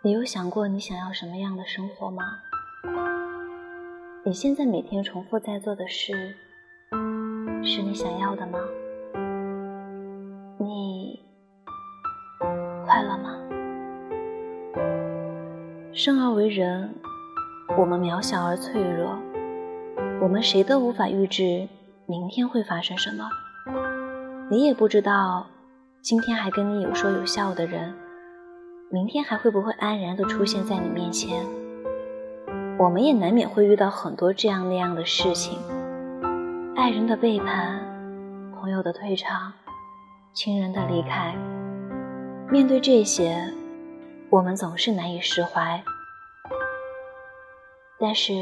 [0.00, 2.22] 你有想过你想要什么样的生活吗？
[4.24, 6.36] 你现在每天重复在做的事，
[7.64, 8.60] 是你想要的吗？
[10.56, 11.20] 你
[12.86, 13.34] 快乐吗？
[15.92, 16.94] 生而为人，
[17.76, 19.18] 我们渺小而脆弱，
[20.22, 21.68] 我们谁都无法预知
[22.06, 23.28] 明天会发生什么。
[24.48, 25.48] 你也不知道，
[26.00, 27.92] 今天还跟你有说有笑的人。
[28.90, 31.44] 明天还会不会安然的出现在你面前？
[32.78, 35.58] 我们也难免会遇到很多这样那样的事情：
[36.74, 37.78] 爱人的背叛，
[38.58, 39.52] 朋友的退场，
[40.32, 41.34] 亲人的离开。
[42.50, 43.52] 面对这些，
[44.30, 45.82] 我们总是难以释怀。
[48.00, 48.32] 但是，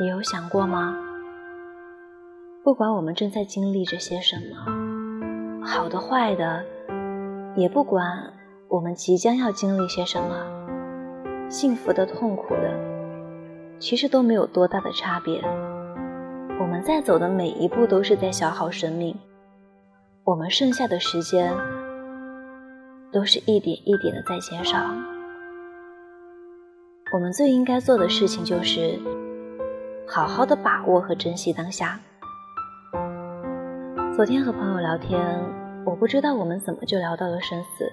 [0.00, 0.96] 你有想过吗？
[2.64, 6.64] 不管我们正在经历着些什么，好的坏的，
[7.54, 8.32] 也不管。
[8.74, 11.48] 我们即将要经历些什么？
[11.48, 12.74] 幸福的、痛苦的，
[13.78, 15.40] 其实都没有多大的差别。
[16.58, 19.16] 我们在走的每一步都是在消耗生命，
[20.24, 21.54] 我们剩下的时间
[23.12, 24.76] 都是一点一点的在减少。
[27.12, 28.98] 我们最应该做的事情就是
[30.04, 32.00] 好好的把握和珍惜当下。
[34.16, 35.20] 昨天和朋友聊天，
[35.86, 37.92] 我不知道我们怎么就聊到了生死。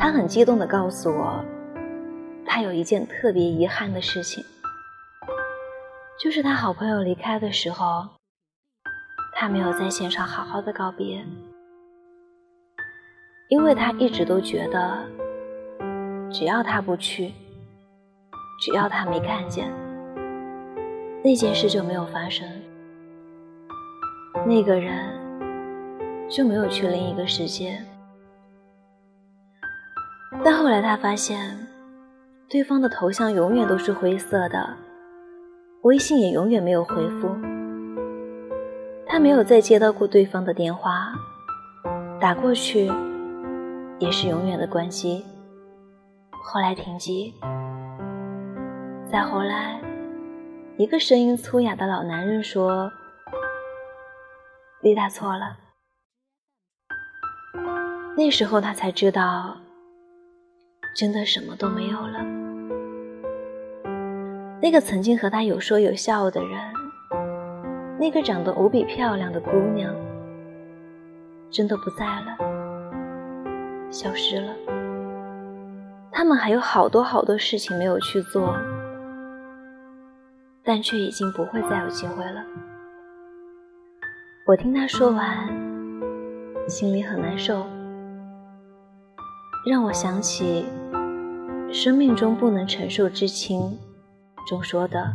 [0.00, 1.44] 他很激动地告诉我，
[2.46, 4.44] 他有一件特别遗憾的事情，
[6.22, 8.08] 就是他好朋友离开的时候，
[9.34, 11.24] 他没有在现场好好的告别，
[13.48, 15.04] 因为他一直都觉得，
[16.30, 17.34] 只要他不去，
[18.60, 19.68] 只要他没看见，
[21.24, 22.48] 那件事就没有发生，
[24.46, 25.12] 那个人
[26.30, 27.84] 就没有去另一个世界。
[30.44, 31.58] 但后来他发现，
[32.48, 34.76] 对方的头像永远都是灰色的，
[35.82, 37.36] 微信也永远没有回复。
[39.06, 41.12] 他没有再接到过对方的电话，
[42.20, 42.90] 打过去
[43.98, 45.24] 也是永远的关机。
[46.30, 47.34] 后来停机，
[49.10, 49.80] 再后来，
[50.76, 52.90] 一个声音粗哑的老男人说
[54.82, 55.56] ：“你打错了。”
[58.16, 59.56] 那时候他才知道。
[60.94, 62.24] 真的什么都没有了。
[64.60, 66.60] 那个曾经和他有说有笑的人，
[67.98, 69.94] 那个长得无比漂亮的姑娘，
[71.50, 72.36] 真的不在了，
[73.90, 74.52] 消失了。
[76.10, 78.56] 他们还有好多好多事情没有去做，
[80.64, 82.44] 但却已经不会再有机会了。
[84.44, 85.46] 我听他说完，
[86.66, 87.64] 心里很难受。
[89.68, 90.64] 让我想起
[91.74, 93.60] 《生命中不能承受之轻》
[94.48, 95.14] 中说的：“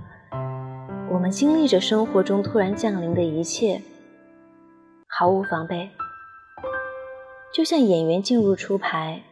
[1.10, 3.82] 我们经历着生活中突然降临的一切，
[5.08, 5.90] 毫无防备，
[7.52, 9.24] 就像演员进入出牌，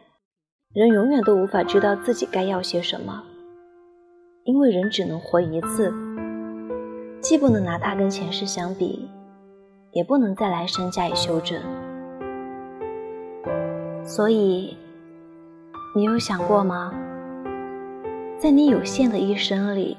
[0.74, 3.22] 人永远都无法知道自己该要些什么，
[4.42, 5.94] 因为人只能活一次，
[7.20, 9.08] 既不能拿它跟前世相比，
[9.92, 11.62] 也不能再来生加以修正，
[14.04, 14.76] 所以。”
[15.94, 16.90] 你有想过吗？
[18.38, 19.94] 在你有限的一生里，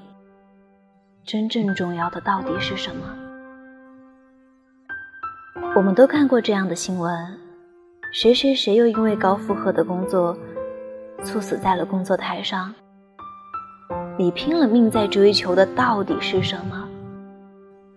[1.24, 3.16] 真正重要的到底是什么？
[5.76, 7.38] 我们都看过这样的新闻：
[8.12, 10.36] 谁谁谁又因为高负荷的工作，
[11.22, 12.74] 猝死在了工作台上。
[14.18, 16.90] 你拼了命在追求的到底是什么？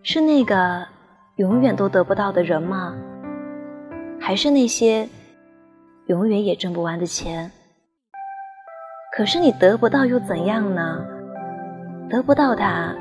[0.02, 0.86] 是那个
[1.36, 2.94] 永远都得不到的人吗？
[4.20, 5.08] 还是那些
[6.08, 7.50] 永远也挣不完的钱？
[9.16, 11.02] 可是你得不到又怎样呢？
[12.06, 12.94] 得不到它，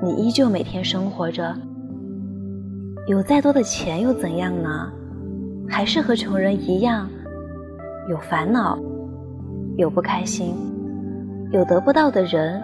[0.00, 1.52] 你依旧每天生活着。
[3.08, 4.88] 有再多的钱又怎样呢？
[5.68, 7.08] 还是和穷人一样，
[8.08, 8.78] 有烦恼，
[9.76, 10.54] 有不开心，
[11.50, 12.62] 有得不到的人，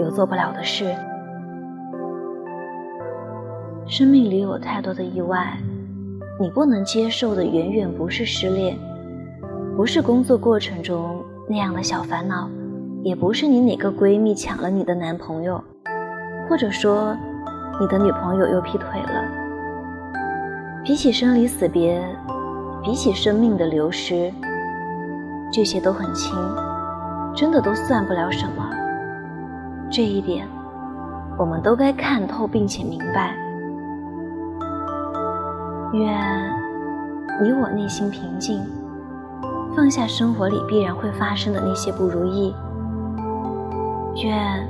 [0.00, 0.86] 有做不了的事。
[3.86, 5.58] 生命里有太多的意外，
[6.40, 8.74] 你不能接受的远远不是失恋，
[9.76, 11.22] 不是工作过程中。
[11.52, 12.48] 那样的小烦恼，
[13.02, 15.62] 也不是你哪个闺蜜抢了你的男朋友，
[16.48, 17.14] 或者说
[17.78, 19.22] 你的女朋友又劈腿了。
[20.82, 22.02] 比起生离死别，
[22.82, 24.32] 比起生命的流失，
[25.52, 26.34] 这些都很轻，
[27.36, 28.70] 真的都算不了什么。
[29.90, 30.48] 这一点，
[31.36, 33.36] 我们都该看透并且明白。
[35.92, 36.18] 愿
[37.42, 38.58] 你我内心平静。
[39.74, 42.54] 放下生活里必然会发生的那些不如意。
[44.22, 44.68] 愿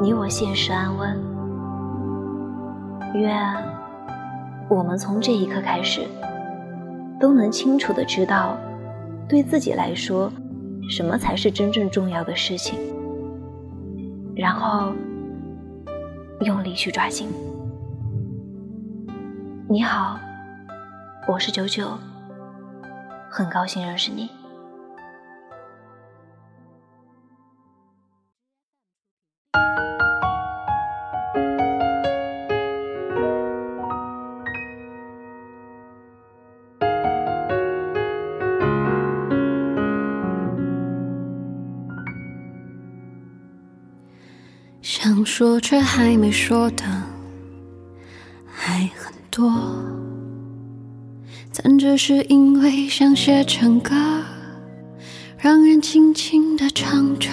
[0.00, 1.20] 你我现实安稳。
[3.14, 3.36] 愿
[4.68, 6.02] 我们从这一刻开始，
[7.18, 8.56] 都能清楚的知道，
[9.28, 10.30] 对自己来说，
[10.88, 12.78] 什么才是真正重要的事情，
[14.36, 14.92] 然后
[16.42, 17.28] 用力去抓紧。
[19.68, 20.18] 你好，
[21.26, 21.88] 我是九九，
[23.30, 24.30] 很高兴认识你。
[44.82, 46.84] 想说却还没说的
[48.46, 49.50] 还很多，
[51.68, 53.92] 但只是因为想写成歌，
[55.36, 57.28] 让人轻轻的唱着，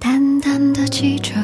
[0.00, 1.34] 淡淡的记着，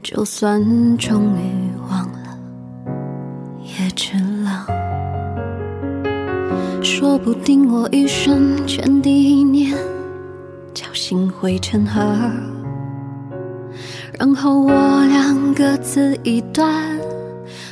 [0.00, 0.62] 就算
[0.96, 2.38] 终于忘了，
[3.64, 4.64] 也值了。
[6.84, 9.76] 说不定我一生前第一年。
[10.94, 12.00] 心灰成河，
[14.18, 14.70] 然后我
[15.06, 16.91] 俩各自一端，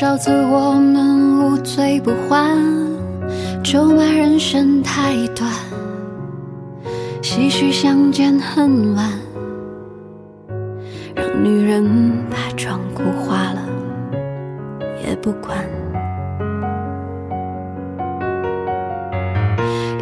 [0.00, 2.56] 少次我们无醉不欢，
[3.64, 5.50] 咒骂人生太短，
[7.20, 9.10] 唏嘘相见恨晚，
[11.16, 11.84] 让女人
[12.30, 13.68] 把妆哭花了
[15.04, 15.58] 也不管。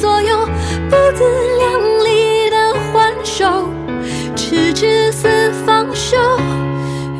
[0.00, 0.46] 左右，
[0.88, 1.24] 不自
[1.58, 2.56] 量力的
[2.92, 3.68] 还手，
[4.36, 6.16] 赤子似放手，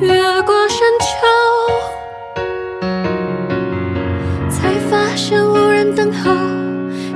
[0.01, 0.09] 越
[0.43, 1.09] 过山丘，
[4.49, 6.31] 才发现无人等候，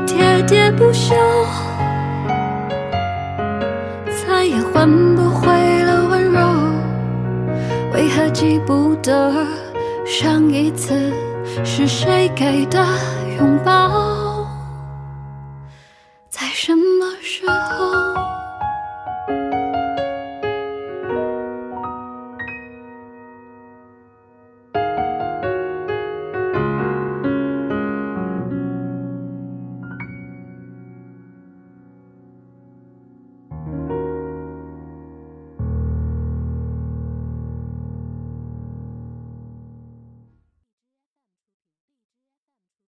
[0.06, 1.14] 喋喋不休，
[4.26, 5.46] 再也换不回
[5.84, 6.40] 了温柔，
[7.94, 9.32] 为何记不得？
[10.04, 11.12] 上一次
[11.64, 12.84] 是谁给的
[13.38, 14.11] 拥抱？